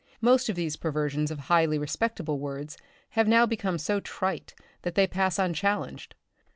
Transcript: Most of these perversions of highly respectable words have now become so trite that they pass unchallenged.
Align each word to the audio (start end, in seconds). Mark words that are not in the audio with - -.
Most 0.19 0.49
of 0.49 0.55
these 0.55 0.77
perversions 0.77 1.29
of 1.29 1.41
highly 1.41 1.77
respectable 1.77 2.39
words 2.39 2.75
have 3.11 3.27
now 3.27 3.45
become 3.45 3.77
so 3.77 3.99
trite 3.99 4.55
that 4.81 4.95
they 4.95 5.05
pass 5.05 5.37
unchallenged. 5.37 6.15